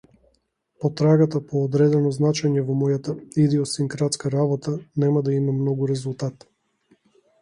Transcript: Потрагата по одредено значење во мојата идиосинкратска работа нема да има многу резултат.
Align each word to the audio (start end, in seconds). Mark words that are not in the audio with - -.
Потрагата 0.83 1.41
по 1.51 1.61
одредено 1.67 2.13
значење 2.15 2.63
во 2.71 2.77
мојата 2.81 3.15
идиосинкратска 3.43 4.35
работа 4.37 4.75
нема 5.05 5.23
да 5.29 5.37
има 5.41 5.59
многу 5.63 5.91
резултат. 5.97 6.49